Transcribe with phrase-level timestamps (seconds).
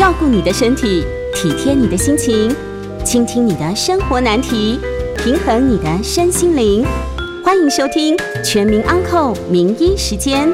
[0.00, 2.50] 照顾你的身体，体贴你的心情，
[3.04, 4.80] 倾听你的生活难题，
[5.18, 6.86] 平衡你的身心灵。
[7.44, 10.48] 欢迎收听《全民安扣名医时间》。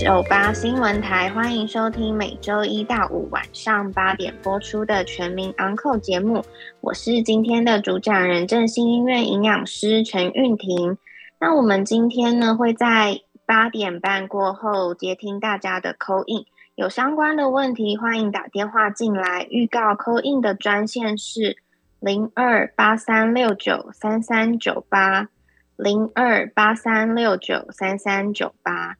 [0.00, 6.42] 九八新闻台，欢迎收听每周一到五晚上八点播出的《全民安扣》节目。
[6.80, 10.96] 我是今天的主讲人，正心医院营养师陈韵婷。
[11.38, 16.46] 那我们今天呢，会在八点半过后接听大家的扣印
[16.76, 19.46] 有相关的问题，欢迎打电话进来。
[19.50, 21.58] 预告扣印的专线是
[22.00, 25.28] 零二八三六九三三九八。
[25.76, 28.96] 零二八三六九三三九八。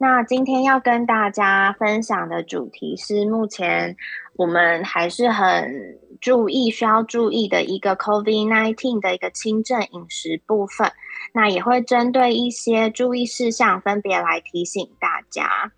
[0.00, 3.96] 那今天要跟大家分享的主题是，目前
[4.36, 10.92] 我们还是很注意、需要注意的一个 COVID-19 的一个轻症饮食部分。
[11.34, 15.72] 那也会针对一些注意事项，分别来提醒大家。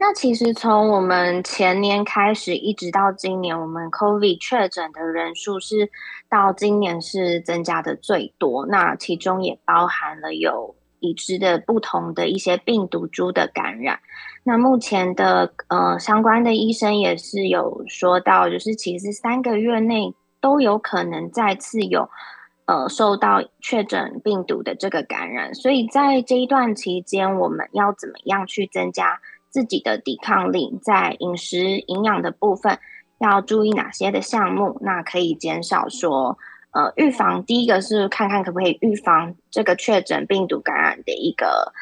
[0.00, 5.88] 那其实从我们前年开始，一直到今年，我们 COVID 确诊的人数是
[6.28, 8.66] 到今年是增加的最多。
[8.66, 13.98] 那其中也包含了有已知的不同的一些病毒株的感染。
[14.44, 22.08] 那目前的呃相关的医生也是有说到，就是其实三个月内都有可能再次有
[22.66, 25.54] 呃受到确诊病毒的这个感染。
[25.54, 32.78] 所以在这一段期间，我们要怎么样去增加自己的抵抗力，在饮食营养的部分
[33.18, 34.78] 要注意哪些的项目？
[34.80, 36.38] 那可以减少说，
[36.72, 37.44] 呃，预防。
[37.44, 41.72] 第一个是看看可不可以预防这个确诊病毒感染的一个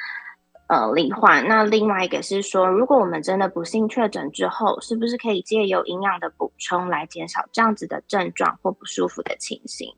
[0.69, 1.47] 呃罹患。
[1.47, 9.94] 那另外一个是说，如果我们真的不幸确诊之后，是不是可以借由营养的补充来减少这样子的症状或不舒服的情形？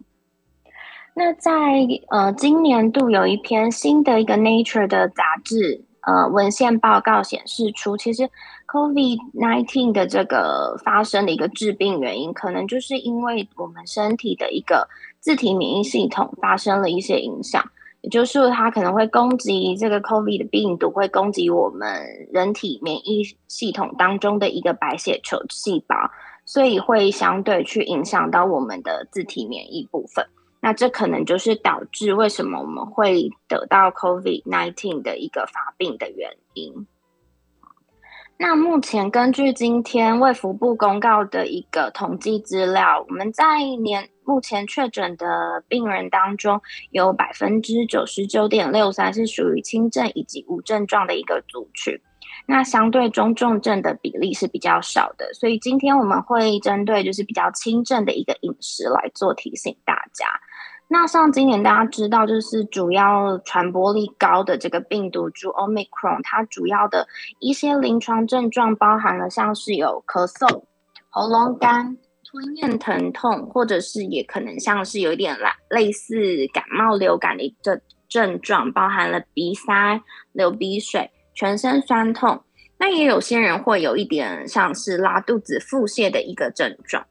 [1.14, 1.50] 那在
[2.11, 5.84] 呃今年度有一篇新的一个 Nature 的杂志。
[6.02, 8.28] 呃，文献报告显示出，其实
[8.68, 14.88] COVID-19 的这个发生的一个致病原因，可能就是因为我们身体的一个
[15.20, 17.62] 自体免疫系统发生了一些影响，
[18.00, 25.94] 也就是它可能会攻击这个 COVID 的病毒，会攻击我们人体免疫系统当中的一个白血球细胞，
[26.46, 30.24] 所以会相对去影响到我们的自体免疫部分。
[30.61, 36.87] 那这可能就是导致为什么我们会得到 COVID-19 的一个发病的原因。
[38.37, 46.61] 那目前根据今天卫福部公告的一个统计资料，我们在年目前确诊的病人当中，
[46.91, 52.01] 有百分之九十九点六三是属于轻症以及无症状的一个族群。
[52.50, 60.27] 那相对中重症的比例是比较少的，所以今天我们会针对就是比较轻症的一个饮食来做提醒大家。
[60.88, 67.06] 那像今年大家知道，就是主要传播力高的这个病毒株 Omicron，它主要的
[67.38, 70.64] 一些临床症状包含了像是有咳嗽、
[71.08, 81.12] 喉咙干、吞咽疼痛，或者是也可能像是有一点类类似感冒流感的一个症状，包含了鼻塞、流鼻水。
[81.35, 82.42] 全身酸痛，
[82.79, 87.07] 那也有些人会有一点像是拉肚子、腹泻的一个症状。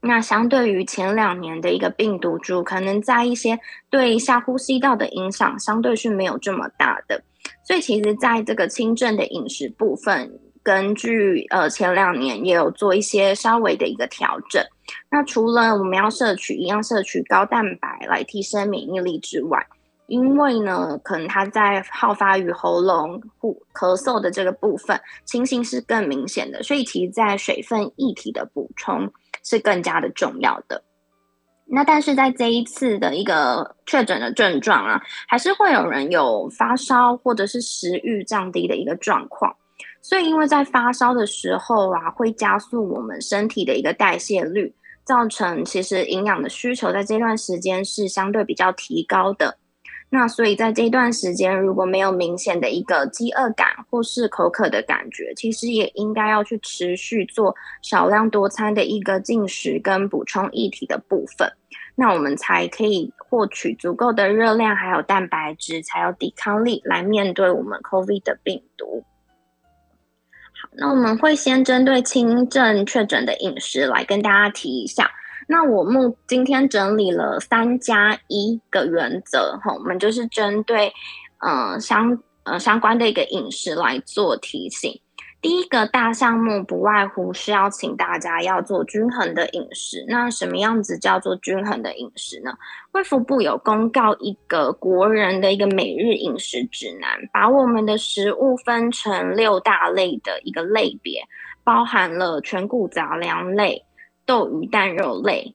[0.00, 3.58] 那相对于前两年的一个病毒株，可能在一些
[3.90, 7.20] 对下呼吸道的影响，相对是没有这么大的。
[7.64, 14.62] 所以其实在这个轻症的饮食部分，根据呃前两年也有做一些稍微的一个调整。
[15.10, 19.66] 那除了我们要摄取一样摄取高蛋白来提升免疫力之外，
[20.08, 29.12] 因为呢，可能它在好发于喉咙、呼咳嗽的这个部分，情形是更明显的，所以其实在水分、液体的补充
[29.44, 30.82] 是更加的重要的。
[31.70, 39.54] 那但是在这一次的一个确诊的症状啊，还是会有人有发烧或者是食欲降低的一个状况，
[40.00, 44.74] 所以因为在发烧的时候啊，会加速我们身体的一个代谢率，
[45.04, 49.58] 造成其实营养的需求在这段时间是相对比较提高的。
[50.10, 61.52] 那所以在这段时间，如果没有明显的一个饥饿感或是口渴的感觉，其实也应该要去持续做少量多餐的一个进食跟补充液体的部分，
[61.94, 69.04] 那我们才可以获取足够的热量，还有蛋白质，才有抵抗力来面对我们 COVID 的病毒。
[70.54, 75.10] 好，那我们会先针对轻症确诊的饮食来跟大家提一下。
[75.50, 80.92] 那我们今天整理了三加一个原则，哈，我们就是针对，
[81.38, 85.00] 呃相呃相关的一个饮食来做提醒。
[85.40, 90.04] 第一个大项目不外乎是要请大家要做均衡的饮食。
[90.08, 92.50] 那什么样子叫做均衡的饮食呢？
[92.90, 101.22] 卫福部有公告一个国人的一个每日饮食指南，把我们的食物分成六大类的一个类别，
[101.62, 103.84] 包含了全谷杂粮类、
[104.28, 105.54] 豆鱼蛋肉类、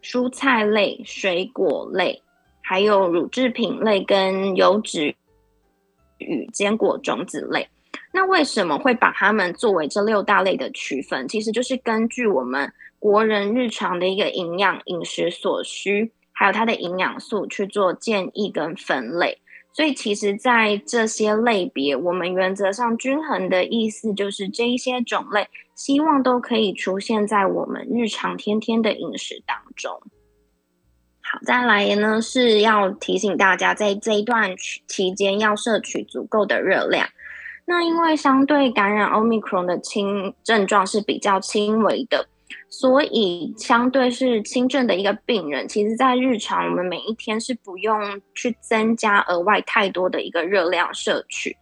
[0.00, 2.22] 蔬菜类、水果类，
[2.60, 5.12] 还有乳制品类跟油脂
[6.18, 7.68] 与坚果种子类。
[8.12, 11.26] 那为什么会把它们作为这六大类的区分？
[11.26, 19.36] 其实就是根据我们国人日常的一个营养饮食所需，还有它的营养素去做建议跟分类。
[19.72, 29.90] 所以其实，在这些类别，我们原则上均衡的意思就是这一些种类，希望都可以出现在我们日常天天的饮食当中。
[31.22, 34.54] 好，再来呢是要提醒大家，在这一段
[34.86, 37.08] 期间要摄取足够的热量。
[37.64, 42.26] 那因为相对感染 Omicron 的轻症状是比较轻微的，
[42.72, 51.54] 所以相对是轻症的一个病人，其实在日常我们每一天是不用去增加额外太多的一个热量摄取。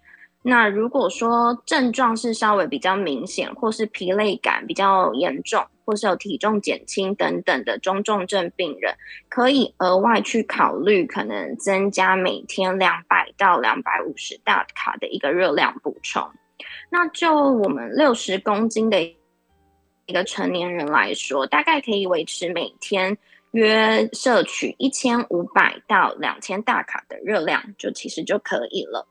[0.43, 8.95] 那如果说症状是稍微比较明显，或是疲累感比较严重，或是有体重减轻等等的中重症病人，
[9.29, 16.23] 可以额外去考虑可能增加每天两百到两百五十大卡的一个热量补充。
[16.89, 18.97] 那就我们六十公斤的
[20.11, 23.17] 一个成年人来说，大概可以维持每天
[23.53, 29.07] 约摄取一千五百到两千大卡的热量，就其实就可以了。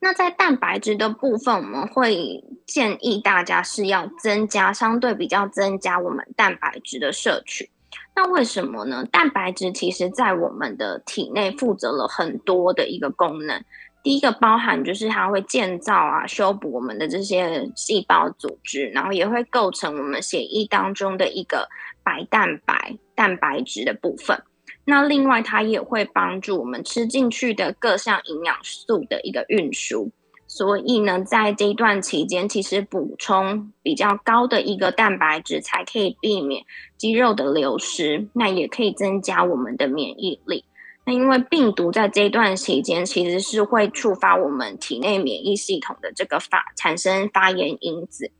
[0.00, 7.70] 那在蛋白质的部分，我们会建议大家是要增加，相对比较增加我们蛋白质的摄取。
[8.16, 9.04] 那为什么呢？
[9.12, 13.64] 蛋白质其实在我们的体内负责了很多的一个功能。
[14.02, 21.68] 第一个包含就是它会建造啊、修补我们的这些细胞组织，然后也会构成我们血液当中的一个
[22.02, 24.42] 白蛋白、蛋白质的部分。
[24.84, 30.10] 那另外，它也会帮助我们吃进去的各项营养素的一个运输。
[30.48, 36.64] 所以呢，在这一段期间，其实补充比较高的一个蛋白质，才可以避免
[36.98, 38.28] 肌肉的流失。
[38.34, 40.64] 那也可以增加我们的免疫力。
[41.04, 48.30] 那因为病毒在这一段期间，其实是会触发我们体内免疫系统的这个发产生发炎因子。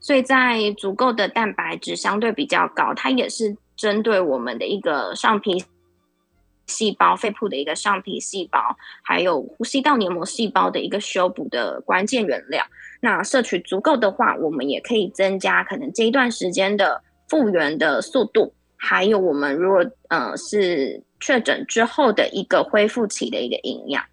[0.00, 5.64] 所以在足够的蛋白质相对比较高，它也是针对我们的一个上皮。
[6.66, 12.64] 细胞、肺部的一个上皮细胞，还有呼吸道黏膜细胞的一个修补的关键原料。
[13.00, 24.04] 那摄取足够的话，我们也可以增加可能这一段时间的复原的速度，还有我们如果呃是确诊之后的一个恢复期的一个营养。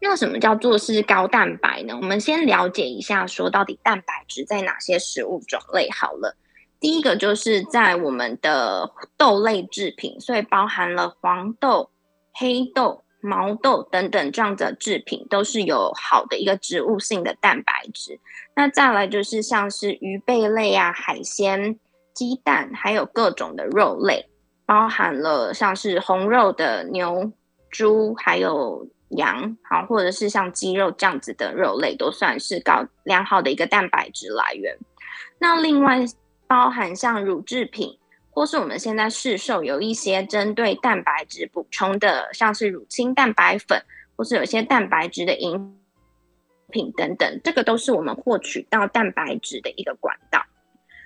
[0.00, 1.96] 那什么叫做是高蛋白呢？
[1.96, 6.36] 我们先了解一下，说到底蛋白质在哪些食物种类好了。
[6.80, 11.90] 第一个就是在我们的豆类制品，所以包含了黄豆、
[12.32, 18.18] 黑豆、毛豆等等这样的制品，都是有好的一个植物性的蛋白质。
[18.56, 21.78] 那再来就是像是鱼贝类啊、海鲜、
[22.12, 24.28] 鸡蛋，还有各种的肉类，
[24.72, 27.30] 包含了像是红肉的牛、
[27.68, 34.74] 猪，还有羊，好，或者是像鸡肉这样子的肉类，都算是高良好的一个蛋白质来源。
[35.38, 36.02] 那另外，
[36.46, 37.98] 包含像乳制品，
[38.30, 43.78] 或是我们现在市售有一些针对蛋白质补充的，像是乳清蛋白粉，
[44.16, 45.78] 或是有些蛋白质的饮
[46.70, 50.42] 品等等，这个都是我们获取到蛋白质的一个管道。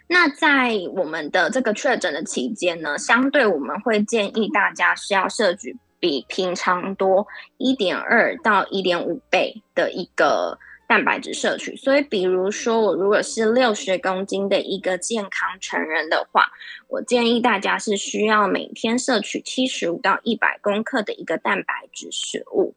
[0.09, 10.59] 那在我们的这个确诊的期间呢，相对我们会建议大家是要摄取比平常多一点二到一点五倍的一个。
[10.89, 16.47] 蛋白质摄取，所以比如说我如果是六十公斤的一个健康成人的话，
[16.87, 22.77] 我建议大家是需要每天摄取七十五到一百公克的一个蛋白质食物。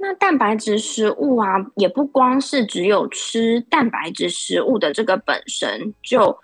[0.00, 6.38] 那蛋白质食物啊，也不光是只有吃蛋白质食物的这个本身就。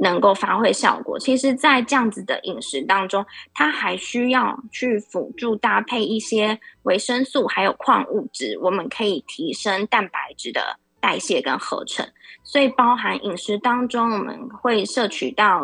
[0.00, 12.06] 能够发挥效果，其实，在这样子的饮食当中，它还需要去辅助搭配一些维生素，还有矿物质，我们可以提升蛋白质的代谢跟合成。
[12.44, 15.62] 所以，包含饮食当中，我们会摄取到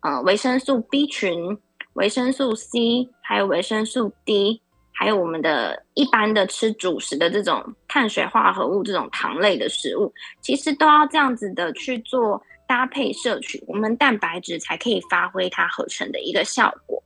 [0.00, 1.58] 呃维生素 B 群、
[1.92, 4.62] 维生素 C，还有维生素 D，
[4.94, 12.42] 还有我们的一般的吃主食的这种碳水化合物、这种糖类的食物，其实都要这样子的去做。
[12.66, 17.02] 搭配摄取，我们蛋白质才可以发挥它合成的一个效果。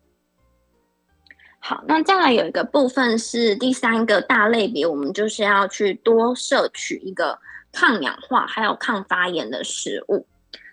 [1.59, 7.37] 好，那再来有一个部分是第三个大类别，我们就是要去多摄取一个
[7.73, 10.25] 抗氧化还有抗发炎的食物。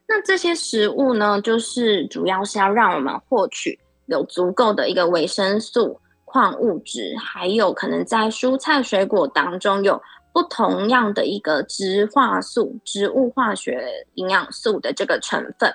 [0.07, 5.99] 那这些食物呢，就是主要是要让我们获取有足够的一个维生素、
[6.35, 10.01] 矿物质，还有可能在蔬菜水果当中有
[10.33, 15.73] 不同样的一个植化素、植物化学营养素的这个成分。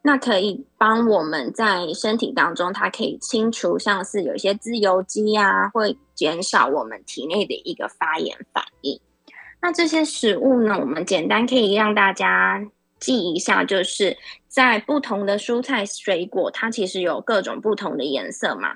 [0.00, 8.98] 那可以帮我们在身体当中，它可以清除像是有一些自由基啊，会减少我们体内的一个发炎反应。
[9.60, 12.66] 那这些食物呢，我们简单可以让大家。
[13.00, 14.16] 记一下，就是
[14.48, 18.70] 在不同的蔬菜水果，它其实有各种不同的颜色嘛。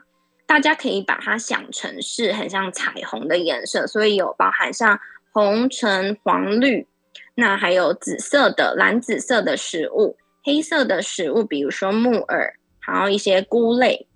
[0.47, 4.99] 大家可以把它想成是很像彩虹的颜色，所以有包含像
[5.33, 6.87] 红、橙、黄、绿，
[7.35, 14.07] 那还有紫色的、蓝紫色的食物，黑色的食物，比如说木耳，还有一些菇类，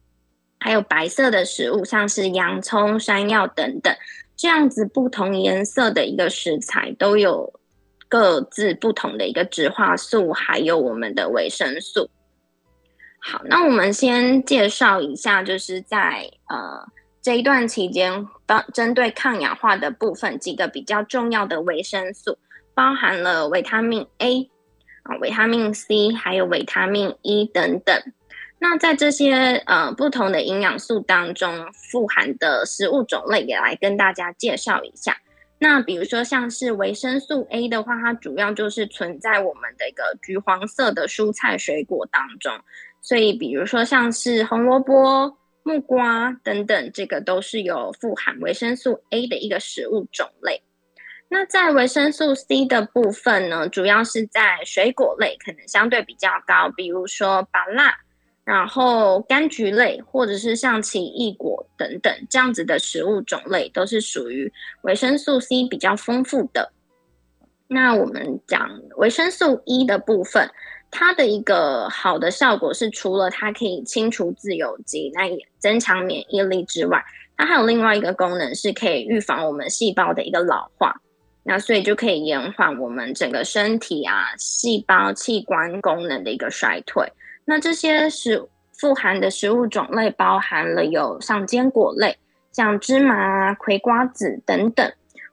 [0.59, 3.95] 还有白色的食物，像是洋葱、山药等等，
[4.37, 7.52] 这样子不同颜色的一个食材都有。
[8.09, 12.09] 各自不同的一个植化素，还有我们的维生素。
[13.28, 16.87] 好，那我们先介绍一下，就是在呃
[17.21, 22.38] 这一段期间，当针对抗氧化的部分，几个比较重要的维生素，
[22.73, 24.49] 包含了维他命 A
[25.02, 28.00] 啊、维他命 C，还有维他命 E 等等。
[28.61, 35.16] 那在这些呃不同的营养素当中，富含的食物种类，也来跟大家介绍一下。
[35.59, 42.52] 那比如说像是维生素 A 的话，它主要就是存在我们的一个橘黄色的蔬菜水果当中，
[43.06, 50.60] 所以比如说像是红萝卜、木瓜等等，这个都是有富含维生素 A 的一个食物种类。
[51.28, 57.84] 那在维生素 C 的部分呢，主要是在水果类可能相对比较高，比如说芭乐。
[58.44, 66.72] 然后柑橘类或者是像奇异果等等这样子的食物种类，都是属于维生素 C 比较丰富的。
[67.68, 70.48] 那我们讲维生素 E 的部分，
[70.98, 77.04] 它的一个好的效果是，除了它可以清除自由基，那也增强免疫力之外，
[77.36, 81.02] 它还有另外一个功能，是可以预防我们细胞的一个老化。
[81.42, 87.12] 那所以就可以延缓我们整个身体啊细胞器官功能的一个衰退。
[87.44, 92.16] 那这些食富含的食物种类包含了有像坚果类，
[92.52, 94.90] 像芝麻、葵瓜子等等，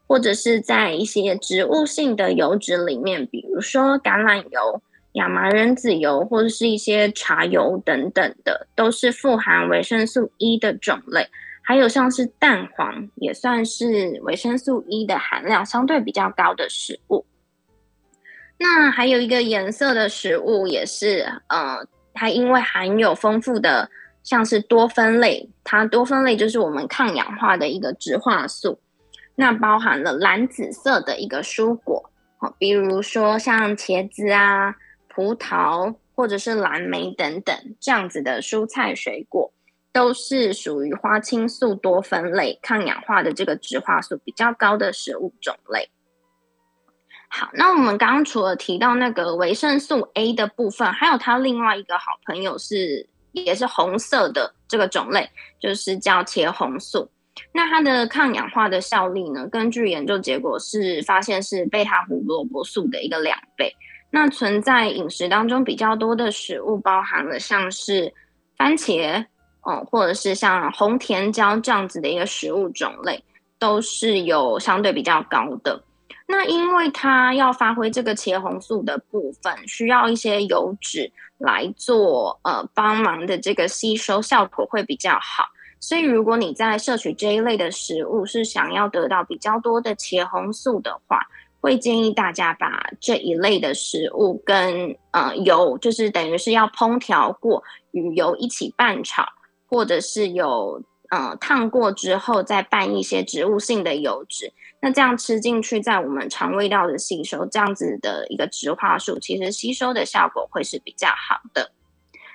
[0.08, 4.82] 或者是在一些植物性的油脂里面，比如说橄榄油、
[5.13, 11.27] 亚麻仁籽油，或者是一些茶油等等的，都是富含维生素 E 的种类。
[11.63, 17.25] 还有像是蛋黄，也算是维生素 E 的含量相对比较高的食物。
[18.58, 21.88] 那还有一个颜色的食物，也是呃。
[22.15, 23.89] 它因为含有丰富的
[24.22, 28.79] 像是多酚类，它多酚类就是我们抗氧化的一个植化素。
[29.34, 34.75] 那包含了蓝紫色的一个蔬果，好，比如说像茄子啊、
[35.13, 39.51] 葡萄或者是蓝莓等等这样子的蔬菜水果，
[39.91, 45.89] 都是属于花青素多酚类抗氧化的这个植化素比较高的食物种类。
[47.29, 55.29] 好，那我们刚刚除了提到那个维生素 A 的部分，还有它另外一个好朋友是也是红色的这个种类，
[55.60, 57.10] 就是叫茄红素。
[57.51, 63.75] 那它的抗氧化的效力呢，根据研究结果是发现是贝塔胡萝卜素的一个两倍。
[64.15, 68.13] 那存在饮食当中比较多的食物，包含了像是
[68.55, 69.25] 番茄，
[69.63, 73.24] 哦，或者是像红甜椒这样子的一个食物种类，
[73.58, 75.84] 都是有相对比较高的。
[76.27, 85.46] 那因为它要发挥这个茄红素的部分，需要一些油脂来做呃帮忙的这个吸收，效果会比较好。
[85.79, 91.25] 所以如果你在摄取这一类的食物是想要得到比较多的茄红素的话，
[91.63, 99.25] 会建议大家把这一类的食物跟呃油，就是等于是要烹调过，与油一起拌炒，
[99.70, 104.51] 或者是有呃烫过之后再拌一些植物性的油脂。
[104.82, 111.72] 那这样吃进去，在我们肠胃道的吸收，这样子的一个植化素，其实吸收的效果会是比较好的。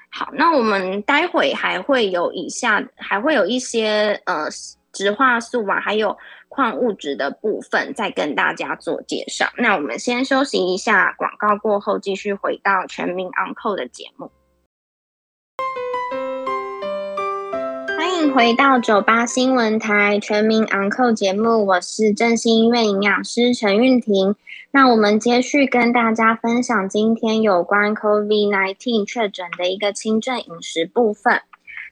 [0.09, 4.49] 好，那我们待会还会有以下，还会有一些呃
[4.91, 6.17] 植化素啊，还有
[6.49, 9.47] 矿物质的部分，再跟大家做介绍。
[9.59, 14.31] 那我们先休息一下，广告过后继续回到全民 Uncle 的节目。
[17.97, 24.35] 欢迎回到九八新闻台全民昂扣节目，我是振兴医院营养师陈韵婷。
[24.71, 31.41] 那我们接续跟大家分享今天有关 COVID-19 确诊的一个轻症饮食部分。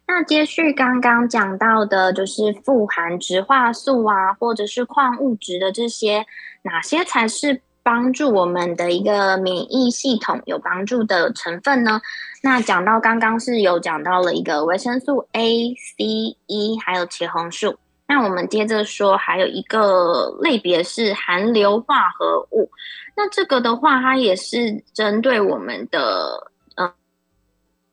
[0.09, 6.25] 那接续刚刚讲到的，就是富含植化素啊，或者是矿物质的这些，
[6.63, 12.01] 哪些才是帮助我们的一个免疫系统有帮助的成分呢？
[12.43, 17.77] 那讲到刚刚是有讲到了一个维生素 A、C、E，还有茄红素。
[18.09, 22.71] 那我们接着说，还有一个类别是含硫化合物。
[23.17, 26.53] 那这个的话，它也是针对我们的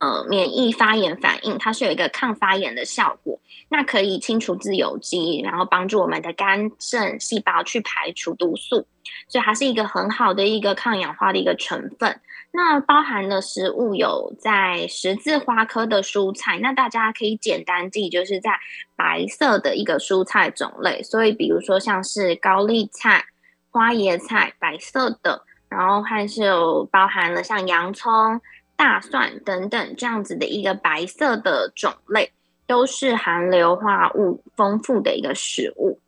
[0.04, 3.40] 呃免疫发炎反应，它是有一个抗发炎的效果。
[3.70, 8.86] 那可以清除自由基，然后帮助我们的肝肾细胞去排除毒素，
[9.28, 12.20] 所以它是一个很好的一个抗氧化的一个成分。
[12.52, 18.60] 那包含的食物有在十字花科的蔬菜，那大家可以简单记，就是在
[18.96, 21.02] 白色的一个蔬菜种类。
[21.02, 23.26] 所以比如说像是高丽菜、
[23.72, 28.40] 花椰菜，白色的，然后还是有包含了像洋葱、
[28.76, 32.32] 大蒜等等这样子的一个白色的种类。
[32.66, 36.00] 都是含硫化物丰富的一个食物。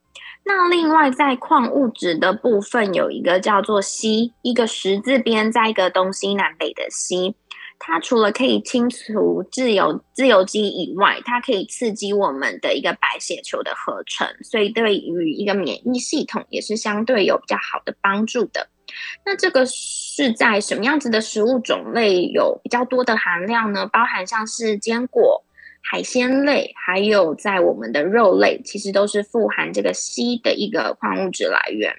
[0.45, 7.35] 那另外在矿物质的部分，有一个叫做硒，一个十字边，在一个东西南北的硒。
[7.79, 18.67] 它除了可以清除自由自由基以外，它可以刺激我们的一个白血球的合成，所以对于一个免疫系统也是相对有比较好的帮助的。
[19.25, 23.87] 那这个是在什么样子的食物种类有比较多的含量呢？
[23.87, 25.43] 包含像是坚果。
[25.87, 31.95] 海鲜类，还有在我们的肉类，其实都是富含这个硒的一个矿物质来源。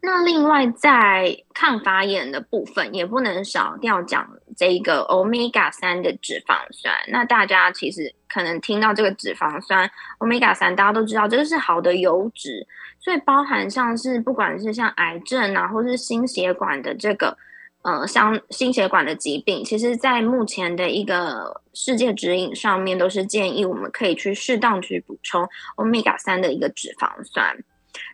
[0.00, 6.94] 那另外在抗发炎的部分，也不能少掉讲这个 Omega 三的脂肪酸。
[7.08, 12.66] 那大家其实可能听到这个脂肪酸 Omega 三，大家都知道这个是好的油脂，
[13.00, 17.36] 所以包含像是不管是像癌症啊，或是心血管的这个。
[17.84, 25.44] 呃，像心血管的疾病，其实，在目前的一个世界指引上面，都是建议我们可以去适当去补充
[25.76, 27.58] Omega 三的一个脂肪酸。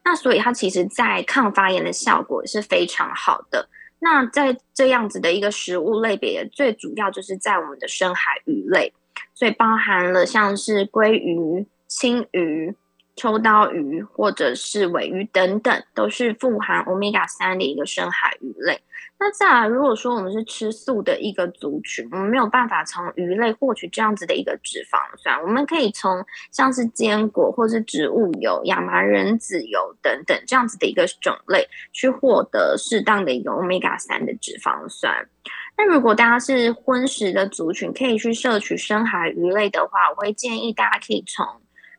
[0.04, 3.68] 那所以它其实在抗发炎的效果是非常好的。
[4.00, 8.93] 那在这样子的一个食物类别，最主要就是在我们的深海鱼类，
[9.34, 12.75] 所以包含了像是鲑鱼、青鱼。
[13.19, 18.81] 秋刀鱼或者是鮪鱼等等，都是富含 Omega 三的一个深海鱼类。
[19.21, 35.28] 那再来，如果说我们是吃素的一个族群，我们没有办法从鱼类获取这样子的一个脂肪酸，我们可以从像是坚果或是植物油、亚麻仁籽油等等这样子的一个种类，去获得适当的一个 Omega 三的脂肪酸。
[35.76, 41.45] 那如果大家是荤食的族群，可以去摄取深海鱼类的话，我会建议大家可以从。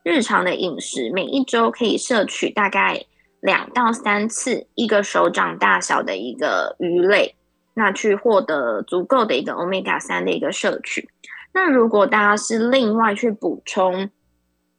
[0.09, 3.05] 日常的饮食，每一周可以摄取大概
[3.41, 7.35] 两到三次，一个手掌大小的一个鱼类，
[7.75, 11.07] 那去获得足够的一个 Omega 三的一个摄取。
[11.53, 14.09] 那如果大家是另外去补充，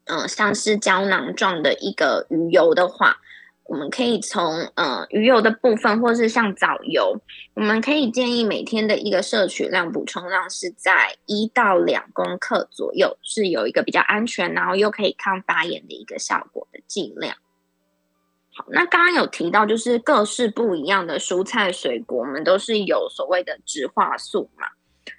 [0.06, 3.18] 嗯、像是胶囊状的一个鱼油的话。
[3.70, 4.42] 我们可以从
[4.74, 7.20] 呃鱼油的部分，或是像藻油，
[7.54, 17.36] 我们可以建议每天的一个摄取量、补充量是在一到两公克左右，是有一个比较安全，然后又可以抗发炎的一个效果的剂量。
[18.52, 24.66] 好，那刚刚有提到，就是各式不一样的蔬菜水果，我们都是有所谓的植化素嘛。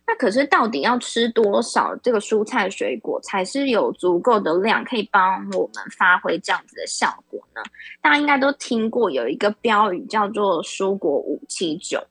[0.06, 7.62] 那可是到底要吃多少这个蔬菜水果才是有足够的量，可以帮我们发挥这样子的效果呢？
[8.01, 12.04] 大家应该都听过有一个标语叫做“蔬果五七九”。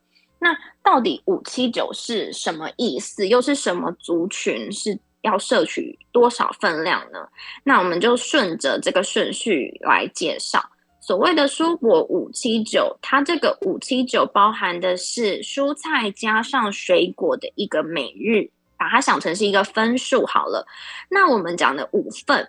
[0.43, 3.29] 那到底五七九是什么意思？
[3.29, 7.29] 又是什么族群是要摄取多少分量呢？
[7.65, 10.71] 那我们就顺着这个顺序来介绍。
[11.11, 20.65] 所谓的蔬果五七九，它这个五七九包含的是蔬菜加上水果的一个每日，把它想成是一个分数好了。
[21.09, 22.49] 那我们讲的五份，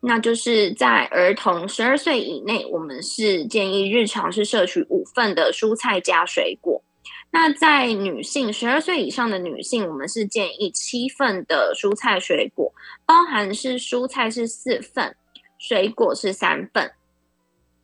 [0.00, 6.82] 那就是在儿童十二岁以内，我们是建议日常是摄取五份的蔬菜加水果。
[7.30, 12.74] 那在女性十二岁以上的女性，我们是建议七份的蔬菜水果，
[13.06, 15.14] 包含是蔬菜是四份，
[15.60, 16.90] 水果是三份。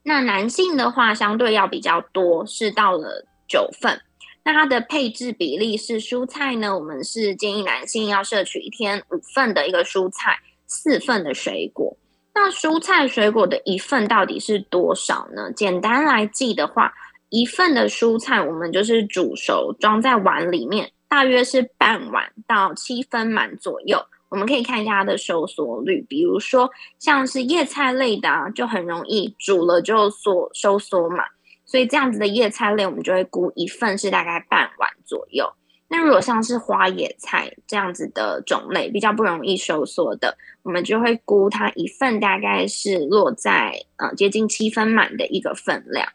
[0.09, 4.01] 那男性的话，相对要比较多，是到了九份。
[4.45, 10.39] 那它的配置比例是蔬菜呢，我们是建议男性要摄取一天五份的一个蔬菜，
[10.69, 11.97] 四份的水果。
[12.33, 15.51] 那蔬菜水果的一份到底是多少呢？
[15.51, 16.95] 简单来记的话，
[17.29, 24.07] 一份的蔬菜我们就是煮熟装在碗里面，大约是半碗到七分满左右。
[24.29, 31.25] 我们可以看一下它的收缩率，比如说像是叶菜类的啊，就很容易煮了就缩收缩嘛，
[31.65, 35.53] 所以这样子的叶菜类，我们就会估一份是大概半碗左右。
[35.89, 46.09] 那如果像是花野菜这样子的种类，比较不容易收缩的，我们就会估它一份大概是落在呃接近七分满的一个分量。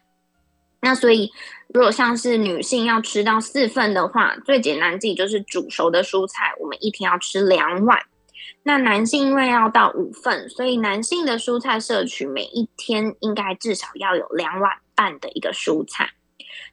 [0.84, 1.32] 那所以，
[1.68, 8.00] 如果像是女性要吃到四份的话，最简单自己就是煮熟的蔬菜，我们一天要吃两碗。
[8.64, 16.10] 那男性因为要到五份，所以男性的蔬菜摄取每一天应该至少要有两碗半的一个蔬菜。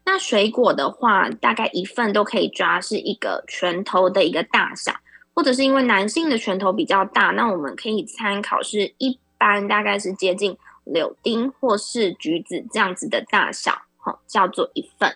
[0.04, 4.92] 那水果的话，大概一份都可以抓是一个拳头的一个大小，
[5.36, 15.16] 或者是因为男性的拳头比较大，那我们可以参考是一般大概是接近柳丁或是橘子这样子的大小，好，叫做一份。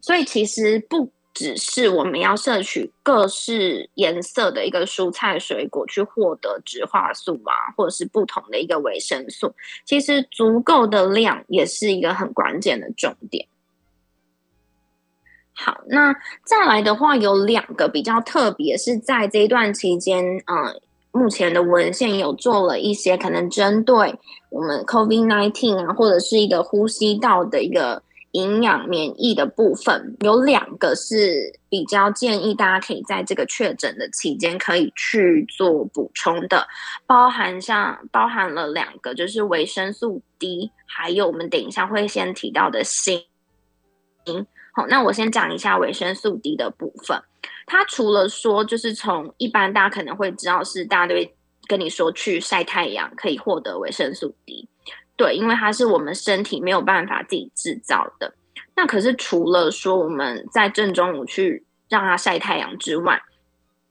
[0.00, 9.52] 所以其实不只是我们要摄取各式颜色的一个蔬菜水果去获得植化素啊，或者是不同的一个维生素，
[9.84, 13.48] 其实足够的量也是一个很关键的重点。
[15.54, 20.80] 好，那再来的话有两个比较特别，是在这一段期间，嗯，
[21.12, 24.14] 目前的文献有做了一些可能针对
[24.50, 28.02] 我们 COVID-19 啊，或者是一个呼吸道的一个。
[28.34, 36.66] 营养免疫的部分有两个是比较建议大家可以在这个确诊的期间可以去做补充的，
[37.06, 43.24] 包含像包含了两个就是维生素 D，还有我们等一下会先提到的锌。
[44.72, 47.22] 好，那我先讲一下维生素 D 的部分。
[47.66, 51.36] 它除了说就是从一般大家可能会知道是大家都会
[51.68, 54.68] 跟你说去晒太阳可以获得维生素 D。
[55.16, 58.34] 对，因为它是我们身体没有办法自己制造的。
[58.76, 63.22] 那可是除了说我们在正中午去让它晒太阳之外，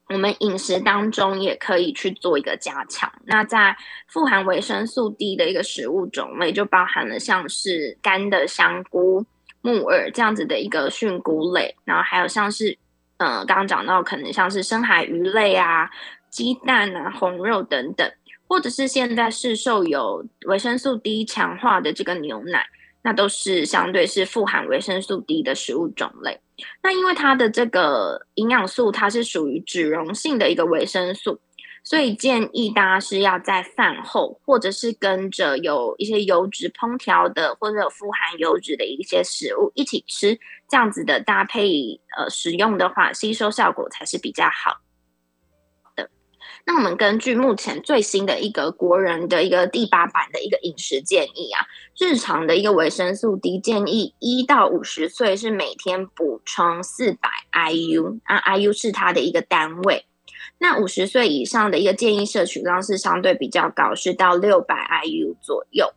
[0.10, 3.10] 我们饮食当中也可以去做一个加强。
[3.26, 9.26] 那在富含维生素 D 的一个食物种类，就包含了像是干的香菇、
[9.62, 12.78] 木耳这样子的一个菌菇类，然后还有像是
[13.18, 15.90] 呃刚刚讲到可能像是深海鱼类啊、
[16.30, 18.12] 鸡蛋啊、红肉等等。
[18.47, 22.65] 或者是现在市售有维生素 D 强化的这个牛奶，
[23.01, 26.39] 那都是相对是富含维生素 D 的食物种类。
[26.84, 31.39] 那因为它的这个营养素，它是属于脂溶性的一个维生素，
[31.84, 44.77] 所以建议大家是要在饭后，或者是跟着有一些油脂烹调的，或者有富含油脂的一些食物一起吃，这样子的搭配呃使用的话，吸收效果才是比较好。
[46.65, 51.65] 那我们根据目前最新的一个国人的一个第八版的一个饮食建议啊，
[51.99, 60.06] 日常的一个维生素 D 建议，一到五十岁是每天补充四百 IU，啊 IU 是它的一个单位。
[60.60, 65.91] 那五十岁以上的一个建议摄取量是相对比较高，是到六百 IU 左右。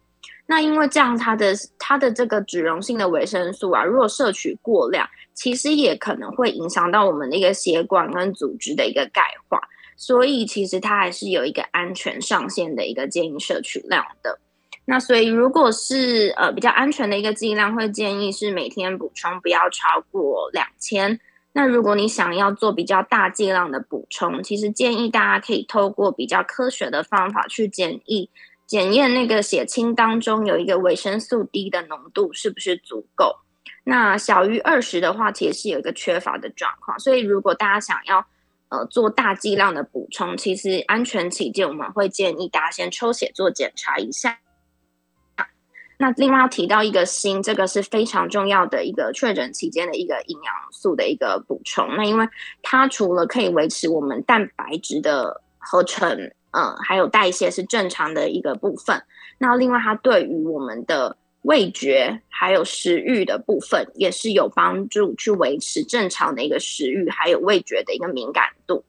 [0.48, 9.60] 那因为这样，它的它的这个脂溶性的维生素啊，如果摄取过量，其实也可能会影响到我们的一个血管跟组织的一个钙化。
[9.96, 14.38] 所以其实它还是有一个安全上限的一个建议摄取量的。
[14.84, 21.18] 那所以如果是呃比较安全的一个剂量，会建议是每天补充不要超过两千。
[21.52, 28.28] 那如果你想要做比较大剂量的补充，其实建议大家可以透过比较科学的方法去检验
[28.66, 33.36] 检验那个血清当中有一个维生素 D 的浓度是不是足够。
[33.84, 36.98] 那小于二十的话，其实是有一个缺乏的状况。
[36.98, 38.26] 所以如果大家想要
[38.68, 44.40] 呃，做大剂量的补充，其实安全起见，我们会建议大家先抽血做检查一下。
[45.98, 51.96] 那另外要提到一个锌，这个是非常重要的一个确诊期间的一个营养素的一个补充。
[51.96, 52.28] 那因为
[52.62, 59.02] 它除了可以维持我们蛋白质的合成，嗯、还有代谢是正常的一个部分。
[59.38, 68.84] 那另外它对于我们的味觉还有食欲的部分也是有帮助，去维持正常的一个食欲还有味觉的一个敏感度。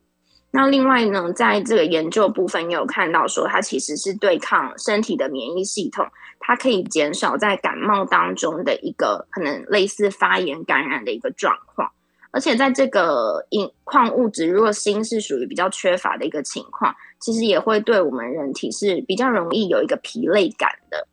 [0.49, 6.07] 那另外呢，在这个研究部分也有看到说，它其实是对抗身体的免疫系统，
[6.39, 11.91] 它可以减少在感冒当中的一个可能类似发炎感染的一个状况。
[12.31, 21.07] 而且在这个饮矿物质，如果锌是属于比较缺乏的一个情况，其实也会对我们人体是比较容易有一个疲累感的。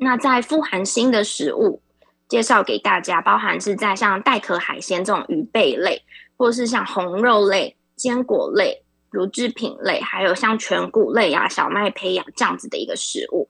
[0.00, 1.82] 那在富含锌的食物
[2.28, 6.02] 介绍给大家，包含是在像带壳海鲜这种鱼贝类，
[6.36, 13.48] 或是像红肉类、坚果类、乳制品类，还有像全谷类啊、小麦胚芽这样子的一个食物。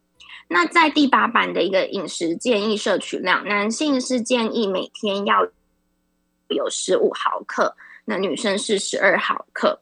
[0.48, 5.46] 那在第八版的一个饮食建议摄取量，男性是建议每天要
[6.48, 9.80] 有十五毫克，那女生是十二毫克。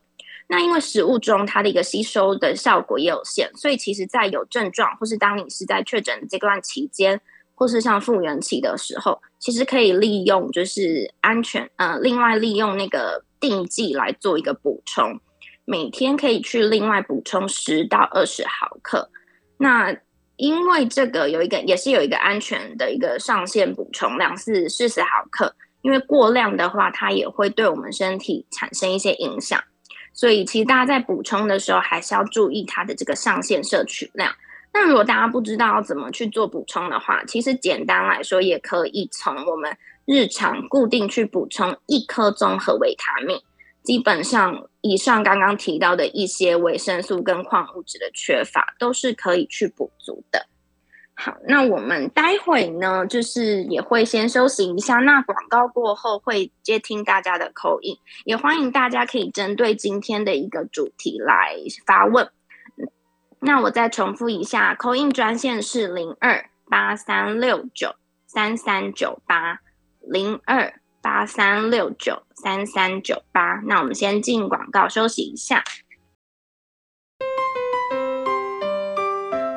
[0.48, 7.20] 那因为食物中它的一个吸收的效果也有限，所以其实，在有症状或是当你是在确诊这段期间，
[7.54, 15.18] 或是像复原期的时候，其实可以利用就是安全呃，另外利用那个定剂来做一个补充，
[15.64, 19.10] 每天可以去另外补充十到二十毫克。
[19.58, 19.96] 那
[20.36, 29.60] 因为这个有一个也是有一个安全的一个上限补充量是四十毫克，因为过量的话，它也会对我们身体产生一些影响。
[30.16, 34.34] 所以其实大家在补充的时候，还是要注意它的这个上限摄取量。
[34.72, 39.76] 那如果大家不知道怎么去做补充的话，其实简单来说，也可以从我们
[40.06, 43.38] 日常固定去补充一颗综合维他命。
[43.82, 50.46] 基本上，以上刚刚提到的一些维生素跟矿物质的缺乏，都是可以去补足的。
[51.16, 54.96] 好，那我们待会呢，就是也会先休息一下。
[54.96, 62.30] 那广告过后会接听大家的口音也欢迎大家可以针对今天的一个主题来发问。
[63.40, 69.60] 那我再重复一下口音专线是零二八三六九三三九八
[70.00, 70.80] 零二。
[71.02, 75.62] 八三六九三三九八，那我们先进广告休息一下。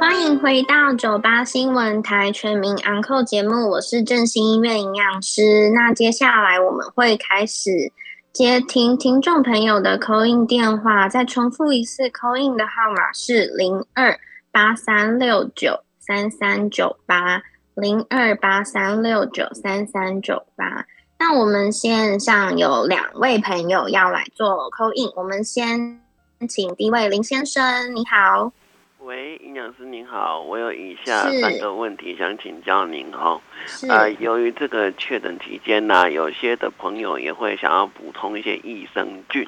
[0.10, 5.70] 欢迎回到九八新闻台全民安扣节目，我是振兴医院营养师。
[5.70, 7.92] 那接下来我们会开始
[8.34, 14.20] 接听听众朋友的 call in 电话，再重复一次 call in 的号码是零二
[14.52, 17.44] 八三六九三三九八
[17.76, 20.88] 零二八三六九三三九八。
[21.20, 26.02] 那我们线上有两位朋友要来做 call in，我们先
[26.50, 28.52] 请第一位林先生，你好。
[29.00, 33.40] 喂，营养师您好，我有以下三个问题想请教您哈。
[33.88, 39.48] 呃，由于这个确诊期间呢、啊，有些的朋友也会想要补充一些益生菌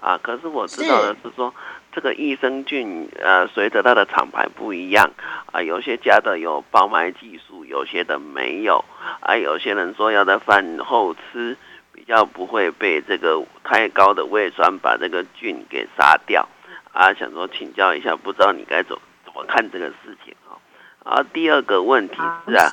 [0.00, 1.50] 啊，可是我知道的是说。
[1.50, 1.54] 是
[1.90, 5.10] 这个益生菌，呃，随着它的厂牌不一样，
[5.50, 8.84] 啊，有些加的有包埋技术，有些的没有，
[9.20, 11.56] 啊，有些人说要在饭后吃，
[11.92, 16.46] 比较不会被这个太高的胃酸把这个菌给杀掉，
[16.92, 20.56] 啊，想说请教一下，不知道你该怎怎么看这个事情啊？
[21.04, 22.72] 啊，第二个问题是啊，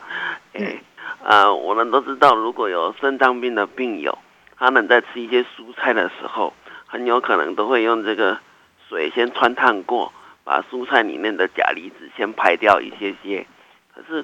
[0.53, 0.81] 哎，
[1.23, 4.17] 啊，我们都知道，如果有肾脏病的病友，
[4.57, 6.53] 他们在吃一些蔬菜的时候，
[6.85, 8.39] 很有可能都会用这个。
[8.87, 13.43] 水先穿烫过，把蔬菜里面的钾离子先排掉一些些。
[13.91, 14.23] 可是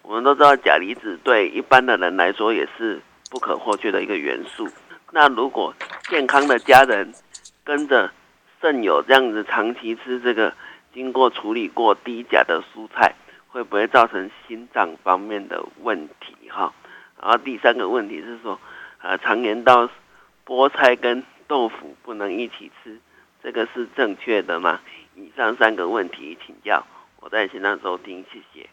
[0.00, 2.98] 我们都知道，钾离子对一般的人来说也是
[3.30, 4.66] 不可或缺的一个元素。
[5.10, 5.74] 那如果
[6.08, 7.12] 健康的家人
[7.62, 8.10] 跟着
[8.60, 10.52] 肾友这样子长期吃这个
[10.92, 13.14] 经过处理过低钾的蔬菜，
[13.48, 16.34] 会不会造成心脏方面的问题？
[16.50, 16.72] 哈。
[17.20, 18.58] 然后第三个问题是说，
[19.00, 19.88] 呃，常言道，
[20.46, 22.98] 菠菜跟豆腐不能一起吃。
[23.42, 24.80] 这个是正确的吗？
[25.14, 26.84] 以上三个问题请教，
[27.20, 28.68] 我在线上收听，谢谢。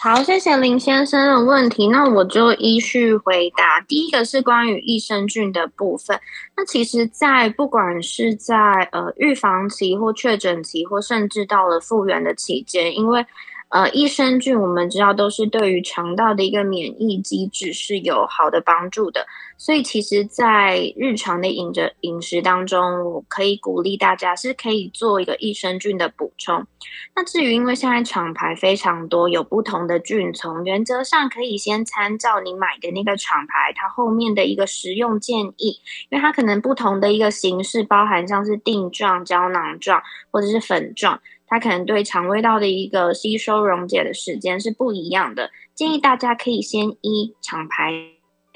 [0.00, 3.80] 好，谢谢林先生的问题，那我就依序回答。
[3.80, 6.20] 第一个是关于益生菌的部分，
[6.56, 8.56] 那其实，在不管是在
[8.92, 13.26] 呃预防期或确诊期，或甚至到了复原的期间，因为
[13.70, 19.26] 呃，益生菌我们知道都是对于肠道的一个免疫机制是有好的帮助的，
[19.58, 26.66] 所以其实，在日常的饮着饮食当中，我可以鼓励大家是可以做一个益生菌的补充。
[27.14, 35.78] 那至于因为现在厂牌非常多，有不同的菌从，原则上可以先参照你买的那个厂牌，它后面的一个食用建议，
[36.08, 41.20] 因为它可能不同的一个形式，包含像是定状、胶囊状或者是粉状。
[41.48, 47.92] 它可能对肠胃道的一个吸收溶解的时间是不一样的，建议大家可以先依厂牌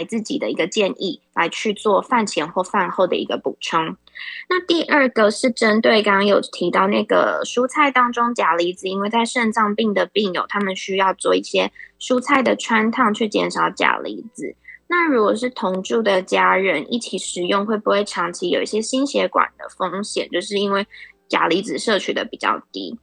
[0.08, 3.96] 自己的一个建议来去做饭前或饭后的一个补充。
[4.48, 14.54] 那第二个是针对刚刚有提到那个蔬菜当中钾离子，因为在肾脏病的病友，他们需要做一些蔬菜的汆烫去减少钾离子。
[14.88, 20.28] 那如果是同住的家人一起食用，会不会长期有一些心血管的风险？
[20.30, 20.86] 就是因为
[21.32, 22.94] 钾离子摄取的比较低，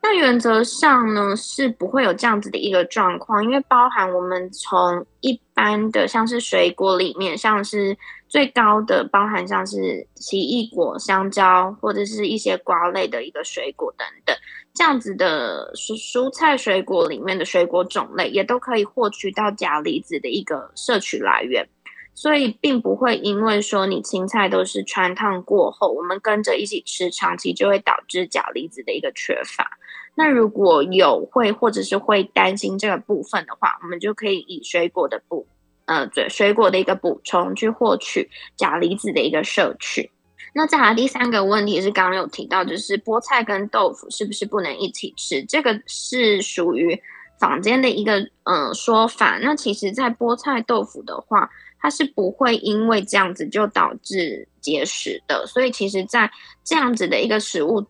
[0.00, 14.36] 那原则上呢是不会有这样子的一个状况，因为包含我们从一般的像是水果里面，像是最高的包含像是奇异果、香蕉或者是一些瓜类的一个水果等等，
[14.72, 21.68] 这样子的蔬蔬菜水果里面的水果种类也都可以获取到钾离子的一个摄取来源。
[22.14, 29.78] 所以并不会因为说你青菜都是穿烫过后，我们跟着一起吃，长期就会导致钾离子的一个缺乏。
[30.14, 35.46] 那如果有会或者是会担心这个部分的话，我们就可以以水果的补，
[35.86, 40.10] 呃，对，水果的一个补充去获取钾离子的一个摄取。
[40.54, 45.42] 那再来第三个问题是刚刚有提到，就是菠菜跟豆腐是不是不能一起吃？
[45.44, 47.00] 这个是属于
[47.40, 49.38] 坊间的一个嗯、呃、说法。
[49.40, 51.48] 那其实，在菠菜豆腐的话，
[51.82, 56.30] 它是不会因为这样子就导致结石的，所以其实，在
[56.62, 57.84] 这样子的一个食物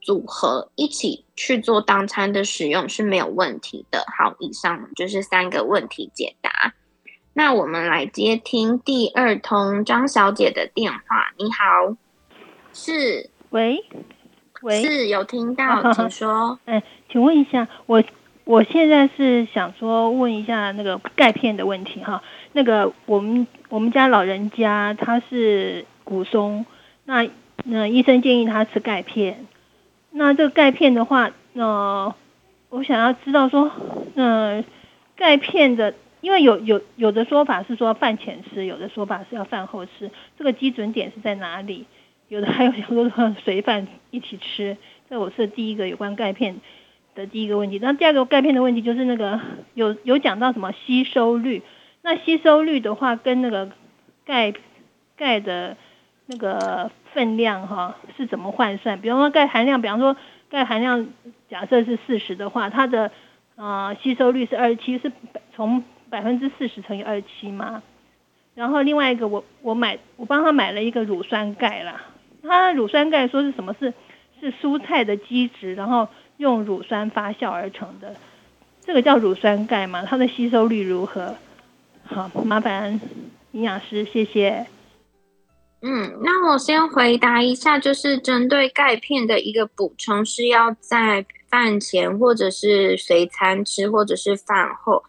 [0.00, 4.04] 组合一起去做当餐的使用是没有问题的。
[4.16, 6.72] 好，以上就是三个问题解答。
[7.34, 11.32] 那我们来接听第二通张小姐的电话。
[11.36, 11.96] 你好，
[12.72, 13.84] 是，喂，
[14.60, 16.56] 喂，是有听到，请说。
[16.66, 18.00] 哎，请问一下，我
[18.44, 22.22] 我现在是想说问一下那个钙片的问题哈。
[22.52, 26.66] 那个我们我们家老人家他是骨松，
[27.04, 27.28] 那
[27.64, 29.46] 那医生建议他吃钙片。
[30.10, 32.14] 那这个钙片的话，呃，
[32.68, 33.70] 我想要知道说，
[34.16, 34.64] 呃，
[35.16, 41.86] 钙片的，因为有有有的说法是说饭前吃，有的说法是要饭后吃，这个基准点是在哪里？
[42.28, 44.76] 有的还有很多随饭一起吃。
[45.08, 46.56] 这我是第一个有关钙片
[47.14, 47.78] 的第一个问题。
[47.80, 49.40] 那第二个钙片的问题就是那个
[49.74, 51.62] 有有讲到什么吸收率？
[52.02, 53.70] 那吸收率的话，跟那个
[54.24, 54.52] 钙
[55.16, 55.76] 钙的
[56.26, 56.90] 那个。
[57.12, 58.98] 分量哈是怎么换算？
[58.98, 60.16] 比方说钙含量，比方说
[60.48, 61.08] 钙含量
[61.50, 63.12] 假设是四十的话，它的
[63.56, 65.12] 呃吸收率是二十七，是
[65.54, 67.82] 从百分之四十乘以二十七吗？
[68.54, 72.00] 然后另外一个我我买我帮他买了一个乳酸钙啦，
[72.42, 73.76] 他乳酸钙说是什么？
[73.78, 73.92] 是
[74.40, 76.08] 是蔬菜的基质，然后
[76.42, 78.16] 用乳酸发酵而成的，
[78.84, 80.04] 这个叫乳酸钙吗？
[80.04, 81.36] 它的吸收率如何？
[82.04, 83.00] 好，麻烦
[83.52, 84.66] 营养师，谢谢。
[85.82, 95.04] 嗯，那我先回答一下，就是针对钙片的一个补充，是要在饭前或者是随餐吃，或者是饭后。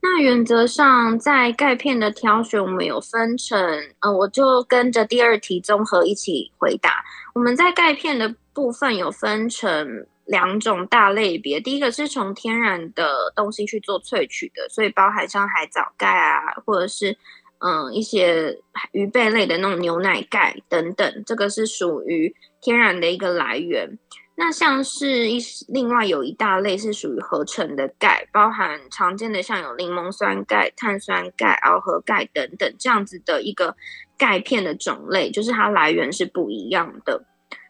[0.00, 3.58] 那原则上，在钙片的挑选，我们有分成，
[4.00, 7.04] 呃，我就跟着第二题综合一起回答。
[7.34, 17.16] 我们在钙片的部分有分成两种大类别，第一个是从天然的东西去做萃取的，所以包含像海藻钙啊，或者是。
[17.58, 18.58] 嗯，一些
[18.92, 23.98] 鱼贝类的那种牛奶钙等等，这个是属于天然的一个来源。
[24.36, 33.74] 那像是一另外有一大类是属于合成的钙，包含常见的像有柠檬酸钙、碳酸钙、螯合钙等等这样子的一个
[34.18, 37.24] 钙片的种类，就是它来源是不一样的。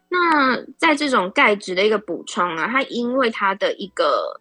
[0.08, 4.40] 那在这种钙质的一个补充啊，它因为它的一个。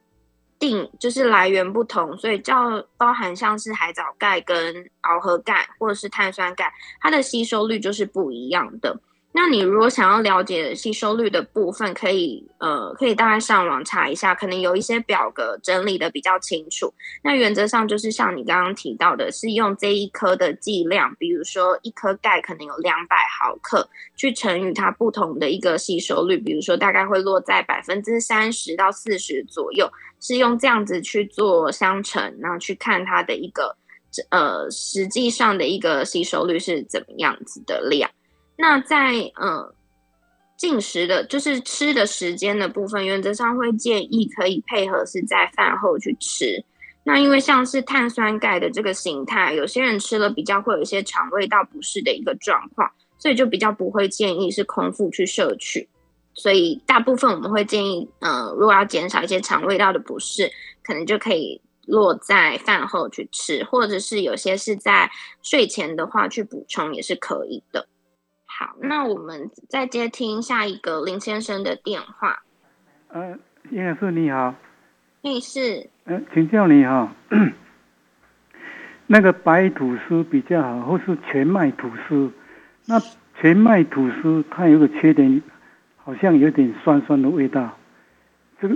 [0.58, 8.98] 定就是来源不同，所以叫包含像是海藻钙跟螯合钙或者是碳酸钙，它的吸收率就是不一样的。
[9.38, 16.94] 那你如果想要了解吸收率的部分，可以呃可以大概上网查一下，可能有一些表格整理的比较清楚。
[17.22, 33.76] 那原则上就是像你刚刚提到的，是用这一颗的剂量，比如说一颗钙可能有两百毫克，去乘以它不同的一个吸收率，比如说大概会落在百分之三十到四十左右，是用这样子去做相乘，然后去看它的一个
[34.30, 38.10] 呃实际上的一个吸收率是怎么样子的量。
[38.58, 39.74] 那在嗯
[40.58, 46.64] 进食的，就是吃的时间的部分，原则上会建议可以配合是在饭后去吃。
[47.04, 52.90] 那因为像是碳酸钙的这个形态，有些人吃了比较会有一些肠胃道不适的一个状况，
[53.20, 55.88] 所以就比较不会建议是空腹去摄取。
[56.34, 60.52] 所以大部分我们会建议，呃，如果要减少一些肠胃道的不适，
[60.84, 65.12] 可能就可以落在饭后去吃，或者是有些是在
[65.44, 67.88] 睡前的话去补充也是可以的。
[68.58, 72.42] 好，那我们再接听下一个林先生的电话。
[73.10, 73.38] 呃，
[73.70, 74.56] 叶老师你好。
[75.22, 75.90] 女士。
[76.06, 77.14] 呃，请教你哈，
[79.08, 82.32] 那个白吐司比较好，或是全麦吐司？
[82.86, 82.98] 那
[83.42, 85.42] 全麦吐司它有个缺点，
[85.98, 87.78] 好像有点酸酸的味道。
[88.62, 88.76] 这个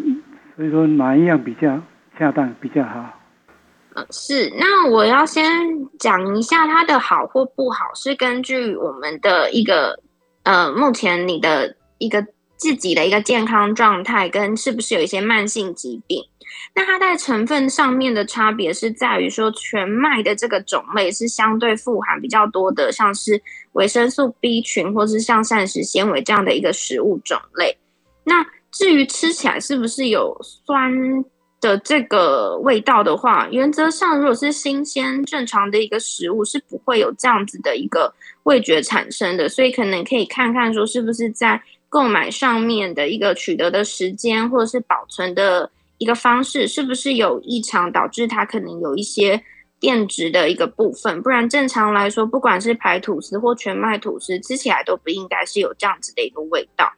[0.58, 1.82] 所以说哪一样比较
[2.18, 3.19] 恰当，比较好？
[4.12, 5.45] 是，那我要先
[5.97, 9.99] 讲一下它的好或不好，是根据我们的一个
[10.43, 12.25] 呃，目前你的一个
[12.56, 16.23] 自己的一个健康状态跟是不是有一些慢性疾病。
[16.73, 23.41] 那它在成分上面的差别是在于说，全麦的这个种类是相对富含比较多的，像是
[23.73, 27.78] 维生素 B 群或是像膳食纤维这样的一个食物种类。
[28.23, 31.25] 那至于吃起来是不是有酸？
[31.62, 39.50] 的这个味道的话，原则上如果是新鲜正常的一个食物，是不会有这样子的一个味觉产生的。
[39.50, 49.44] 所以可能可以看看说，是不是在购买上面的一个取得的时间，或者是保存的一个方式，是不是有异常导致它可能有一些
[49.80, 51.22] 变质的一个部分。
[51.22, 56.94] 不然正常来说，不管是白吐司或全麦吐司，吃起来都不应该是有这样子的一个味道。